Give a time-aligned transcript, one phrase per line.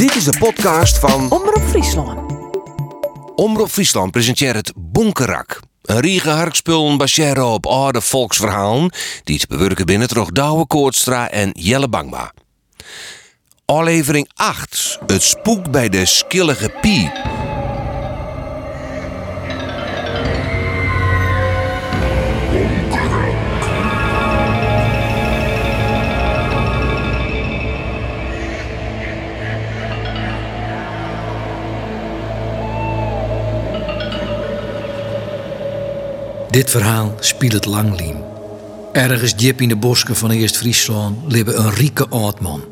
[0.00, 2.32] Dit is de podcast van Omroep Friesland.
[3.34, 5.60] Omroep Friesland presenteert het Bonkerak.
[5.82, 8.92] Een riege harkspullen baseren op oude volksverhalen
[9.24, 12.32] die te bewerken binnen toch Douwe Koortstra en Jelle Bangma.
[13.64, 14.98] Aflevering 8.
[15.06, 17.10] Het spook bij de skillige pie.
[36.50, 38.16] Dit verhaal speelt het langliem.
[38.92, 42.62] Ergens diep in de bosken van Eerst-Friesland leefde een rieke oud man.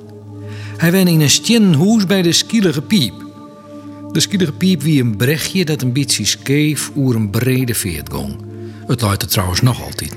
[0.77, 3.15] Hij woonde in een stenen huis bij de Skielige Piep.
[4.13, 8.37] De Skielige Piep wie een brechtje dat een beetje scheef oer een brede veert ging.
[8.87, 10.17] Het luidt er trouwens nog altijd.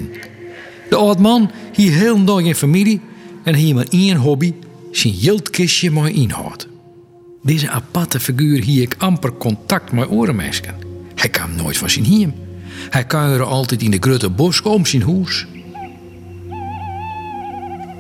[0.89, 3.01] De oud man hier heel dag in familie
[3.43, 4.53] en hier maar één hobby,
[4.91, 6.67] zijn jildkistje mooi inhoud.
[7.43, 10.75] Deze aparte figuur hier ik amper contact met orenmeisken.
[11.15, 12.33] Hij kwam nooit van zijn hiem.
[12.89, 15.47] Hij kuierde altijd in de grote bos om zijn huis.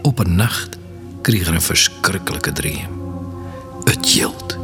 [0.01, 0.77] Op een nacht
[1.21, 2.99] kreeg er een verschrikkelijke droom.
[3.83, 4.57] Het jilt.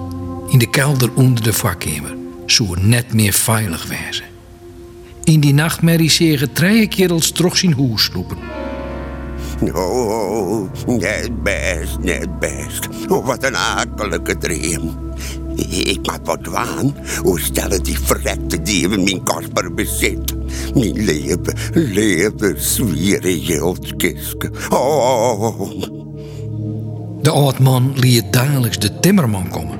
[0.48, 2.16] In de kelder onder de vakkamer.
[2.46, 4.26] Zou net meer veilig wezen.
[5.24, 8.38] In die nachtmerrie zeggen drie kerels terug zijn huis lopen.
[9.74, 12.88] Oh, net best, net best.
[13.08, 15.14] Oh, wat een akelige droom.
[15.66, 16.96] Ik maak wat dwaan.
[17.22, 20.34] Hoe stellen die verrekte dieven mijn kostbaar bezit?
[20.74, 24.52] Mijn leven, leven, zwieren jeldkiske.
[24.70, 25.62] Oh,
[27.22, 29.80] De oud man liet dagelijks de timmerman komen.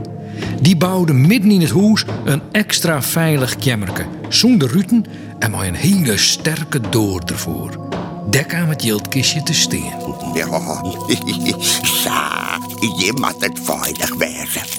[0.62, 4.06] Die bouwde midden in het huis een extra veilig kemmerke.
[4.30, 5.06] Zonder ruten
[5.40, 7.86] en met een hele sterke door ervoor.
[8.30, 9.94] Dek aan het jildkistje te steen.
[10.34, 10.48] ja.
[12.98, 14.77] Je moet het veilig wezen.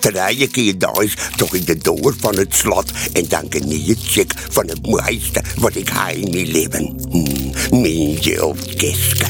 [0.00, 4.68] Drie keer thuis toch in de door van het slot en dan geniet ik van
[4.68, 6.96] het mooiste wat ik in mijn leven.
[7.10, 9.26] Hm, Mijn jeldkiske.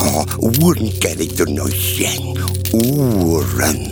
[0.00, 2.36] Oh, oeren kan ik er nog zien.
[2.72, 3.90] Oeren.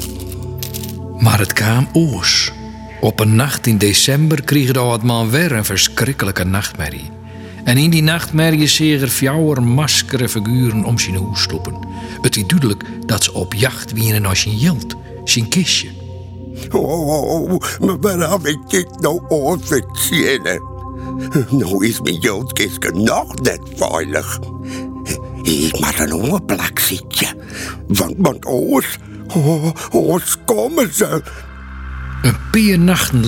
[1.18, 2.52] Maar het kwam oos.
[3.00, 7.10] Op een nacht in december kreeg de oud man weer een verschrikkelijke nachtmerrie.
[7.64, 11.74] En in die nachtmerrie zeer er fjouwer maskere figuren om zijn hoes sloepen.
[12.20, 14.94] Het is duidelijk dat ze op jacht wienen zijn jild,
[15.30, 15.88] zijn kistje.
[16.72, 20.62] Oh, maar waar heb ik dit nou ooit verzinnen?
[21.50, 24.38] Nou is mijn jeldkiske nog net veilig.
[25.42, 27.36] Ik moet een oorplak zitten.
[27.86, 28.98] Want, want oors,
[29.34, 31.22] oh, oors komen ze.
[32.22, 33.24] Een paar nachten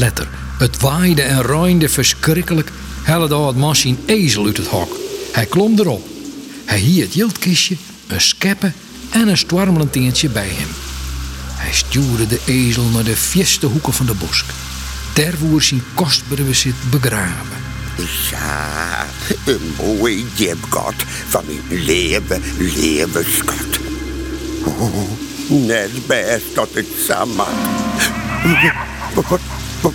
[0.59, 2.71] het waaide en roinde verschrikkelijk,
[3.05, 4.97] de oud man zijn ezel uit het hok.
[5.33, 6.07] Hij klom erop.
[6.65, 7.77] Hij hield het jildkistje,
[8.07, 8.73] een skeppe
[9.11, 10.88] en een stormelentintje bij hem.
[11.69, 14.45] Hij stuurde de ezel naar de vierste hoeken van de bosk.
[15.15, 17.57] Daar zijn kostbare bezit begraven.
[18.31, 19.07] Ja,
[19.45, 20.95] een mooi jebgot
[21.29, 23.79] van mijn leven, leven schat.
[24.65, 25.11] Oh,
[25.49, 27.47] net best dat ik samen.
[29.15, 29.41] Wat,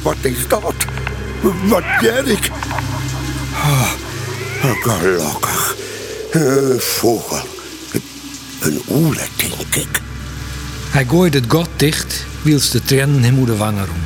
[0.02, 0.86] wat is dat?
[1.42, 2.50] Wat ben ik?
[3.54, 3.92] Oh,
[4.62, 5.76] gelukkig.
[6.32, 7.48] Een vogel.
[8.60, 10.03] Een oele, denk ik.
[10.94, 14.04] Hij gooide het got dicht, wiels de tranen hem de wangen roem.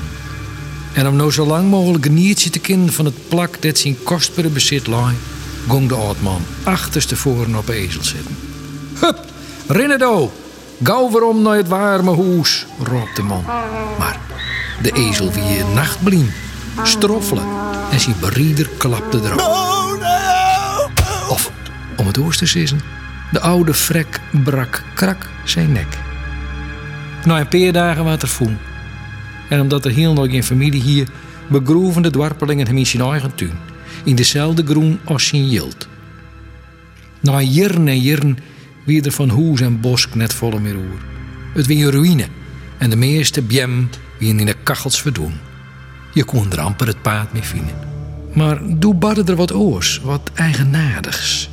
[0.94, 4.04] En om nou zo lang mogelijk een niertje te kennen van het plak dat zijn
[4.04, 5.12] kostbare bezit lag,
[5.68, 8.38] gong de oud man achterstevoren op ezel zitten.
[9.00, 9.26] Hup,
[9.68, 10.32] rennen do!
[10.84, 13.44] Gauw weer om naar het warme huis, roept de man.
[14.00, 14.20] Maar
[14.82, 16.32] de ezel wie een nachtbliem,
[16.84, 17.48] stroffelen
[17.92, 19.40] en zijn berieder klapte erop.
[21.30, 21.52] Of,
[21.98, 22.78] om het oors te
[23.32, 26.07] de oude vrek brak krak zijn nek.
[27.26, 28.58] Na een paar dagen was er.
[29.50, 31.08] En omdat er heel nog geen familie hier,
[31.50, 33.60] begroeven de dwarpelingen hem in zijn eigen tuin.
[34.04, 35.88] In dezelfde groen als zijn jild.
[37.20, 38.38] Na jaren en jaren
[38.86, 41.02] wie er van hoes en bosk net volle meer oer.
[41.54, 42.28] Het wie een ruïne
[42.78, 43.90] en de meeste bjem
[44.20, 45.34] wie in de kachels verdoen.
[46.14, 47.76] Je kon er amper het paard mee vinden.
[48.34, 51.50] Maar doe badde er wat oors, wat eigenaardigs.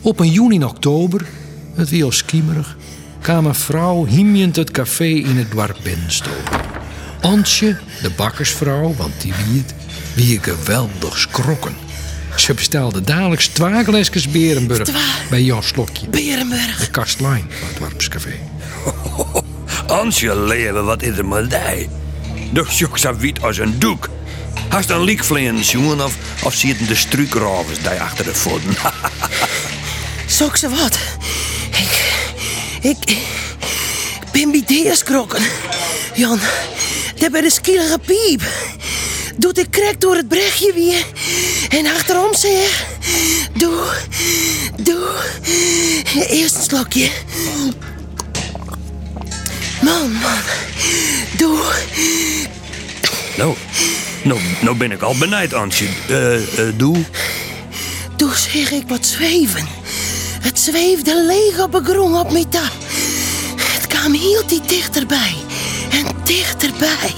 [0.00, 1.26] Op een juni en oktober,
[1.74, 2.76] het wie al schiemerig,
[3.20, 6.60] kwam een vrouw hiemjend het café in het dorp binnenstoken.
[7.20, 9.74] Antje, de bakkersvrouw, want die wie het,
[10.14, 11.74] wie geweldig schrokken.
[12.36, 14.90] Ze bestelde dadelijk twee glaasjes Berenburg
[15.30, 16.78] bij Jan Slokje, Berenburg.
[16.78, 18.34] de kastlijn van het dorpscafé.
[19.86, 21.88] Ansje leven wat is er maar die.
[22.52, 24.08] De jok zo wit als een doek.
[24.68, 28.74] Hast een liekvleens, jongen, of, of zitten de struikrovers daar achter de voeten?
[30.26, 30.98] Sok ze wat?
[32.80, 35.42] Ik, ik ben bij deze krokken.
[36.14, 36.40] Jan,
[37.18, 38.42] daar bij de skielige piep.
[39.36, 41.04] Doet ik krek door het brechtje weer.
[41.68, 42.84] En achterom zeg.
[43.58, 43.80] Doe,
[44.82, 45.08] doe.
[46.28, 47.10] Eerst een slokje.
[49.82, 50.40] Man, man.
[51.36, 51.58] Doe.
[53.36, 53.54] Nou,
[54.22, 55.86] nou, nou ben ik al benijd, Antje.
[56.08, 56.96] Eh, eh, doe.
[58.16, 59.79] Doe zeg ik wat zweven.
[60.40, 62.62] Het zweefde leeg op een groen op mij ta.
[63.56, 65.34] Het kwam heel die dichterbij.
[65.90, 67.14] En dichterbij.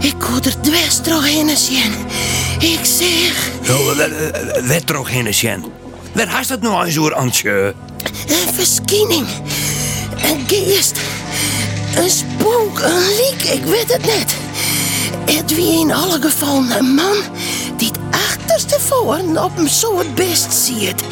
[0.00, 1.00] Ik kon er dwars
[1.56, 1.94] zien.
[2.58, 3.50] Ik zeg,
[4.66, 5.64] wat heen, Sjen?
[6.12, 7.74] Wat haast dat nou hoor, Antje?
[8.28, 9.26] een verschijning.
[10.22, 11.00] Een geest.
[11.96, 14.34] Een spook, een liek, ik weet het net.
[15.36, 17.16] Het wie in alle gevallen een man
[17.76, 19.04] die het achterste voor
[19.44, 21.02] op hem zo het best ziet.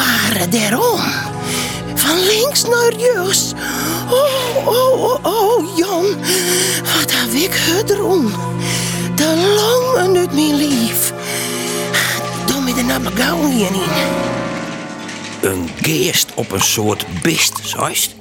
[0.00, 1.00] Waren daarom.
[1.94, 3.52] Van links naar rechts.
[4.10, 6.06] Oh, oh, oh, oh, Jan.
[6.96, 8.32] Wat heb ik gedroomd.
[9.14, 11.12] Te lang uit mijn lief.
[12.46, 13.80] Doe me de gauw hierin.
[15.40, 18.14] Een geest op een soort beest, zoist?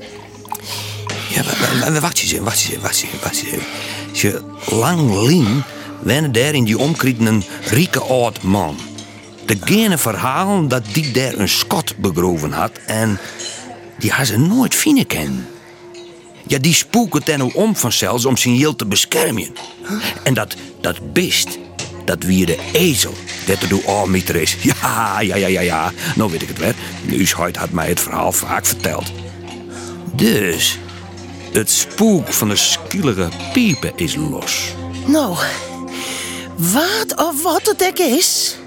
[1.30, 2.82] Ja, wa- wa- wacht eens even, wacht eens even,
[3.22, 3.54] wacht eens
[4.24, 4.44] even,
[4.80, 5.64] lang lien
[6.00, 8.78] wennen daar in die omkrieten een rieke oud man.
[9.50, 13.20] De gene verhalen dat die daar een skot begroven had en
[13.98, 15.48] die had ze nooit vinden kennen.
[16.48, 19.56] Ja, die spoeken ten nou om vanzelfs om zijn heel te beschermen.
[20.24, 21.58] En dat, dat beest,
[22.06, 23.14] dat wie de ezel,
[23.46, 24.58] dat er door aanmieter is.
[24.62, 25.92] Ja, ja, ja, ja, ja.
[26.16, 26.76] Nou weet ik het weer.
[27.06, 29.12] Uushuid had mij het verhaal vaak verteld.
[30.16, 30.78] Dus,
[31.52, 34.74] het spook van de skielige piepen is los.
[35.06, 35.38] Nou,
[36.56, 38.58] wat of wat het ook is,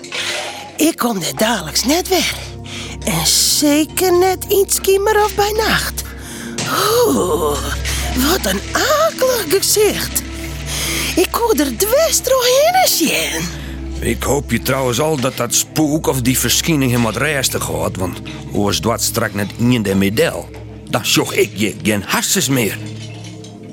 [0.88, 2.34] ik kom er dadelijks net weg.
[3.04, 6.02] En zeker net iets meer of bij nacht.
[7.06, 7.58] Oeh,
[8.16, 10.22] wat een akelig gezicht.
[11.16, 13.60] Ik kon er dwars doorheen zien.
[14.00, 17.96] Ik hoop je trouwens al dat dat spook of die verschijning hem wat resten gaat,
[17.96, 18.20] want
[18.50, 20.48] hoe dwat strak net in de medel.
[20.90, 22.78] Dan zocht ik je geen hasses meer.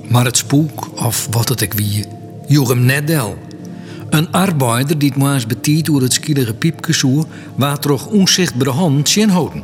[0.10, 2.06] Maar het spook, of wat het ook wie,
[2.48, 3.38] joeg hem net del.
[4.10, 9.30] Een arbeider die eens betiet door het skielige piepje zo, waar toch onzichtbare hand zien
[9.30, 9.64] houden.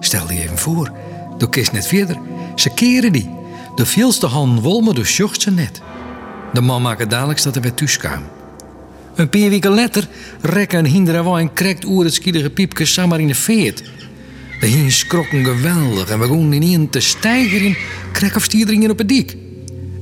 [0.00, 0.92] Stel je even voor,
[1.38, 2.16] de kist net verder.
[2.54, 3.30] Ze keren die.
[3.74, 5.82] De veelste hand wolmen, dus jocht ze net.
[6.52, 8.22] De man maakt dadelijk dat er weer thuis kwam.
[9.14, 10.08] Een paar weken later
[10.40, 13.82] rekken een hinder en krekt oer het skielige piepje samen in de veert.
[14.60, 17.76] De hien skrokken geweldig en begon in te stijgeren,
[18.12, 19.36] krek of stierderingen op het dik.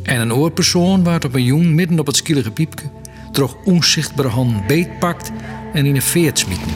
[0.02, 2.84] En een oorpersoon waard op een jong midden op het skielige piepje,
[3.32, 5.32] droeg onzichtbare hand beetpakt
[5.72, 6.72] en in een veert smieten.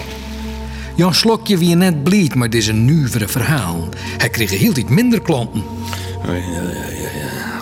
[0.97, 3.89] Jan Slokje wie net blied, is een nuivere verhaal.
[4.19, 5.63] Hij kreeg heel iets minder klanten.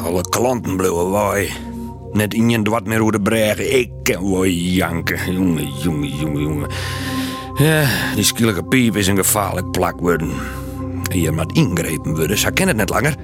[0.05, 1.51] Alle klanten bleven waai.
[2.13, 3.79] Net in wat meer hoe bregen.
[3.79, 5.33] Ik kan wel janken.
[5.33, 6.69] Jongen, jongen, jongen, jongen.
[7.57, 10.31] Ja, die skielige piep is een gevaarlijk plak worden.
[11.13, 13.17] Hier moet ingrepen worden, ze kennen het net langer.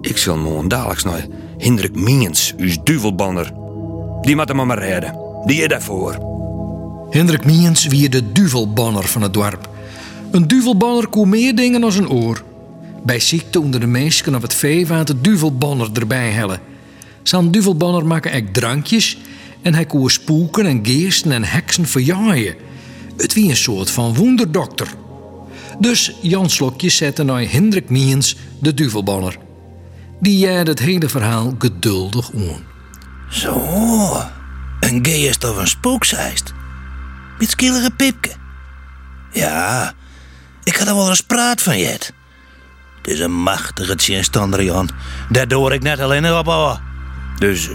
[0.00, 1.26] Ik zal morgen dadelijks naar
[1.58, 3.63] Hendrik Miens, uw duvelbanner.
[4.24, 5.16] Die moet hem maar redden.
[5.44, 6.32] Die is daarvoor.
[7.10, 9.68] Hendrik Miens wie de duvelbanner van het dorp.
[10.30, 12.42] Een duvelbanner kon meer dingen dan een oor.
[13.02, 16.60] Bij ziekte onder de mensen of het vee de duvelbanner erbij hellen.
[17.22, 19.18] Zijn duvelbanner maken drankjes
[19.62, 22.54] en hij kon spoeken en geesten en heksen verjaaien.
[23.16, 24.88] Het wie een soort van wonderdokter.
[25.78, 29.38] Dus Jan Slokje zette naar Hendrik Miens de duvelbanner.
[30.20, 32.73] Die jij het hele verhaal geduldig aan.
[33.34, 34.22] Zo,
[34.80, 36.52] een geest of een spookzeist.
[37.38, 38.30] Met skielige pipke.
[39.32, 39.92] Ja,
[40.62, 42.12] ik had er wel eens praat van jet.
[42.96, 44.90] Het is een machtige tjenstander, Jan.
[45.28, 46.82] Daardoor ik net alleen op houden.
[47.38, 47.68] Dus,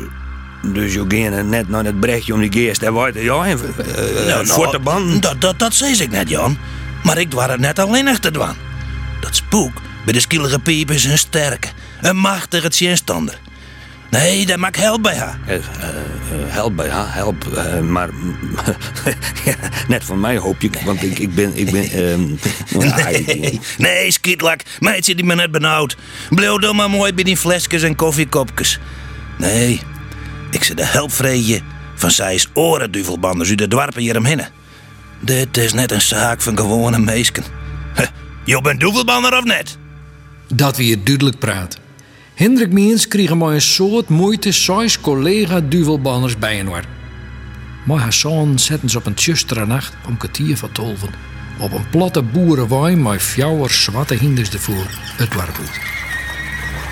[0.62, 3.24] dus je ging net naar het brechtje om die geest te worden.
[3.24, 3.60] Ja, en,
[4.28, 5.22] uh, Nou, band.
[5.22, 6.58] Dat, dat, dat zei ik net, Jan.
[7.04, 8.56] Maar ik was het net alleen te doen.
[9.22, 11.68] Dat spook bij de skielige piep is een sterke,
[12.02, 13.40] een machtige tjenstander.
[14.10, 15.40] Nee, dat maakt help bij haar.
[15.46, 15.62] Eh, eh,
[16.48, 17.48] help bij haar, help.
[17.48, 18.10] eh, maar
[19.46, 19.56] ja,
[19.88, 21.58] net van mij hoop je, want ik, ik ben.
[21.58, 22.28] Ik ben ehm,
[22.96, 24.62] Nee, nee, skietlak.
[24.80, 25.98] Meidje die me net benauwd.
[26.30, 28.80] Bleef dan maar mooi bij die flesjes en koffiekopjes.
[29.38, 29.82] Nee,
[30.52, 31.62] ik ze de helpvrije
[31.96, 34.42] van zij's orenduvelbanders u de dwarpen hier omheen.
[35.20, 37.44] Dit is net een zaak van gewone meesken.
[37.96, 38.06] Huh,
[38.46, 39.78] Je bent duvelbander of net?
[40.54, 41.79] Dat we hier duidelijk praat.
[42.40, 46.84] Hendrik Miens kreeg maar een soort moeite zes collega duvelbanners bij een war.
[47.86, 51.10] Maar haar zoon zetten ze op een tjustere nacht om kwartier van tolven.
[51.60, 54.86] Op een platte boerenwijn met fjouwer zwarte hinders ervoor
[55.18, 55.80] het dorp uit.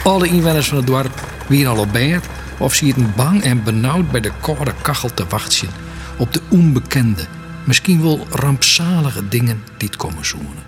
[0.04, 2.25] Alle inwoners van het dorp weer al op bed
[2.58, 5.70] of zitten bang en benauwd bij de koude kachel te wachten
[6.18, 7.25] op de onbekende,
[7.63, 10.67] misschien wel rampzalige dingen die het komen zoenen.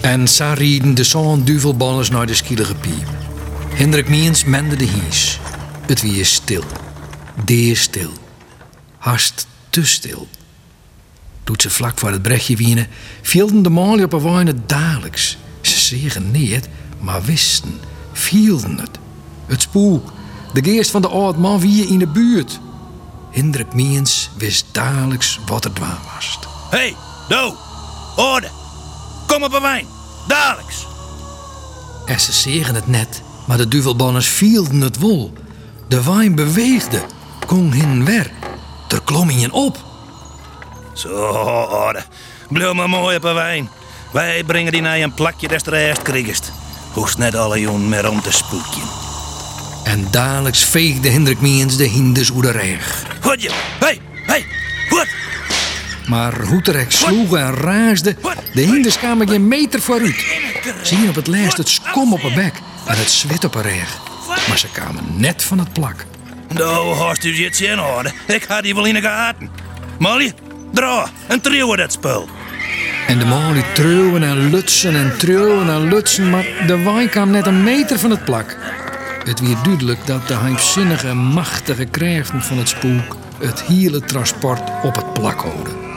[0.00, 3.08] En zo rieden de zo'n duvelballers naar de skielige piep.
[3.74, 5.38] Hendrik Miens mende de hies.
[5.86, 6.64] Het wie is stil.
[7.44, 8.10] Deer stil.
[8.98, 10.28] Hast te stil.
[11.44, 12.86] Doet ze vlak voor het brechtje wienen,
[13.22, 15.36] vielden de malen op een wijne dagelijks.
[15.60, 16.68] Ze zeggen niet,
[17.00, 17.80] maar wisten,
[18.12, 18.98] vielden het.
[19.46, 20.12] Het spook,
[20.52, 22.60] de geest van de oud man wie in de buurt.
[23.30, 26.38] Hendrik Miens wist dagelijks wat er dwaan was.
[26.70, 26.94] Hey,
[27.28, 27.54] do,
[28.16, 28.48] orde,
[29.28, 29.86] kom op een wijn,
[30.26, 30.86] dadelijks.
[32.06, 35.32] En ze zeggen het net, maar de duvelbanners vielden het wol.
[35.88, 37.02] De wijn beweegde,
[37.46, 38.30] kon hin wer.
[38.88, 39.76] Er klom in op.
[40.92, 42.02] Zo, orde,
[42.48, 43.68] blijf maar mooi op een wijn.
[44.12, 46.52] Wij brengen die naar een plakje des er eerst kriegest.
[46.92, 48.80] Hoest net alle jongen meer om te spoekje.
[49.84, 53.04] En dadelijks veegde Hendrik Miens de hinders oer de reg.
[53.20, 54.07] Goed je, goed.
[56.08, 58.16] Maar Hoeterek sloeg en raasde.
[58.54, 60.26] De hinders kwamen geen meter vooruit.
[60.82, 62.52] Zien op het lijst het skom op haar bek
[62.86, 63.98] en het zwit op haar reg.
[64.48, 66.06] Maar ze kwamen net van het plak.
[66.48, 68.12] Nou, hast u zit in orde.
[68.26, 69.50] Ik had die wel in de gaten.
[69.98, 70.32] Molly,
[70.72, 72.28] draai en trillen dat spul.
[73.06, 77.46] En de liet treuwen en lutsen en treuwen en lutsen, maar de wijn kwam net
[77.46, 78.56] een meter van het plak.
[79.24, 84.96] Het werd duidelijk dat de heimzinnige, machtige krijgen van het spook het hele transport op
[84.96, 85.87] het plak houden.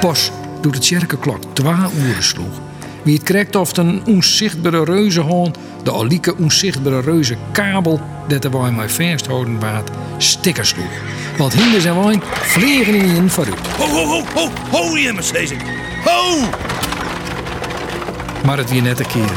[0.00, 2.60] Pas doet het kerkenklok twee uren sloeg,
[3.02, 8.74] wie het krijgt of een onzichtbare reuzenhoorn de alieke onzichtbare reuze kabel dat de wijn
[8.74, 10.90] mij vasthouden waard stikker sloeg.
[11.38, 13.66] Want hinders en wijn vliegen in een vooruit.
[13.66, 15.58] Ho, ho, ho, ho, ho, je Mercedes.
[16.04, 16.38] Ho!
[18.44, 19.30] Maar het weer net een keer.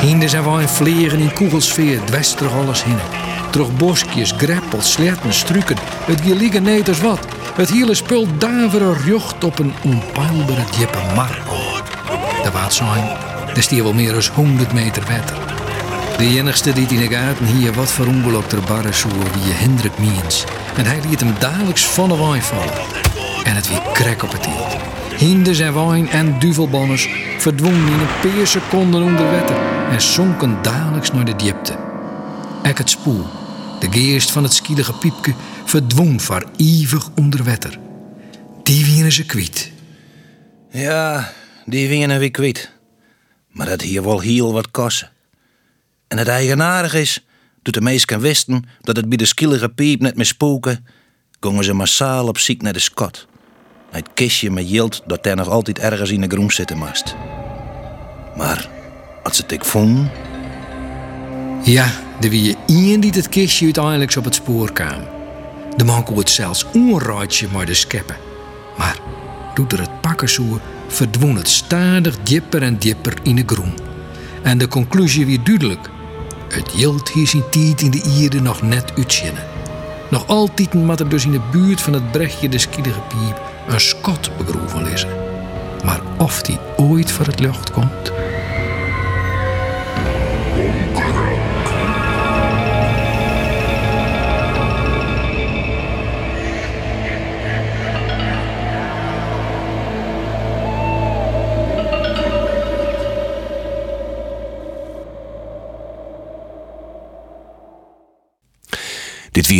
[0.00, 3.27] Hinders en wijn vliegen in kogelsfeer, dwest terug alles heen.
[3.50, 5.76] Terug boskjes, greppels, sletten, struiken.
[6.04, 7.26] Het weer liggen net als wat.
[7.54, 11.38] Het hele spul daveren jocht op een onpeilbare diepe mar.
[12.42, 13.08] De waard zijn,
[13.54, 15.36] er stier wel meer dan 100 meter water.
[16.16, 18.90] De enigste die in de gaten hier wat voor ongeluk ter barre
[19.32, 20.44] wie Hendrik Miens.
[20.76, 22.72] En hij liet hem dagelijks van de wijn vallen.
[23.44, 24.76] En het weer krek op het hield.
[25.16, 29.56] Hinders en wijn en duvelbanners verdwenen in een paar seconden onder wetter
[29.90, 31.76] en zonken dagelijks naar de diepte.
[32.62, 33.26] Ek het spoel,
[33.80, 37.78] de geest van het skielige piepke, verdwon voor eeuwig onder wetter.
[38.62, 39.72] Die wienen ze kwiet.
[40.70, 41.32] Ja,
[41.64, 42.72] die winnen we kwijt.
[43.48, 45.10] Maar dat hier wel heel wat kosten.
[46.08, 47.26] En het eigenaardig is,
[47.62, 50.86] doet de meesten wisten dat het bij de skielige piep net meer spoken,
[51.40, 53.26] gingen ze massaal op ziek naar de skot.
[53.90, 57.14] Het kistje met jild dat er nog altijd ergens in de groen zitten moest.
[58.36, 58.68] Maar
[59.22, 60.10] als ze het ik vonden,
[61.68, 65.00] Ja, er wie één die het kistje uiteindelijk op het spoor kwam.
[65.76, 68.16] De man kon het zelfs onraadje maar de scheppen.
[68.78, 68.98] Maar
[69.54, 73.74] doet er het pakken zo, verdwon het stadig dieper en dieper in de groen.
[74.42, 75.90] En de conclusie weer duidelijk.
[76.48, 77.44] Het jild hier zijn
[77.76, 79.46] in de ierde nog net uitzinnen.
[80.10, 83.80] Nog altijd moet er dus in de buurt van het brechtje de skielige piep een
[83.80, 85.10] skot begroeven liggen.
[85.84, 88.12] Maar of die ooit voor het lucht komt...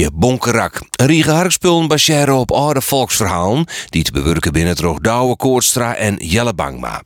[0.06, 0.80] Bonkerak.
[0.90, 6.16] Een riege harkspullen baseren op oude volksverhalen die te bewerken binnen het Douwe Koortstra en
[6.16, 7.02] Jelle Bangma.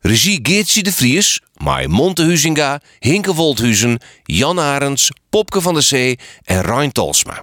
[0.00, 6.60] Regie Geertje de Vries, Mai Montehuizinga, Hinke Wolthuizen, Jan Arends, Popke van der Zee en
[6.60, 7.42] Rijn Tolsma.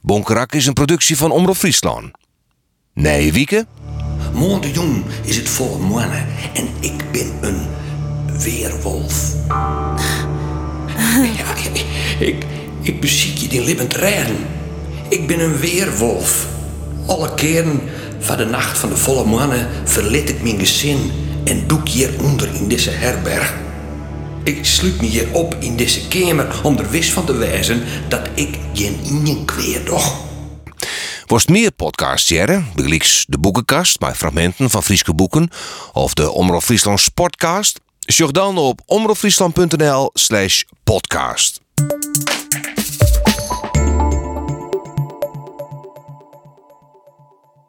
[0.00, 2.10] Bonkerak is een productie van Omroep Friesland.
[2.94, 3.66] Nee, Wieke?
[4.32, 7.66] Morgen jong is het volle mannen en ik ben een
[8.38, 9.34] weerwolf.
[11.38, 11.54] ja,
[12.18, 12.44] ik,
[12.88, 14.36] ik beziek je in levend rijden.
[15.08, 16.46] Ik ben een weerwolf.
[17.06, 17.80] Alle keren
[18.18, 21.12] van de nacht van de volle mannen verliet ik mijn gezin
[21.44, 23.54] en doe ik hieronder in deze herberg.
[24.44, 28.28] Ik sluit me hier op in deze kamer om er wist van te wijzen dat
[28.34, 30.26] ik geen ingen kweer doch.
[31.26, 35.50] Worst meer podcasts jaren, begelijks de boekenkast bij fragmenten van Frieske boeken
[35.92, 41.60] of de Omroep Friesland Sportcast, zoek dan op omroepfriesland.nl slash podcast.